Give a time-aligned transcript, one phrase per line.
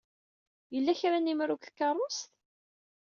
[0.73, 2.29] Yella kra n yemru deg tkeṛṛust?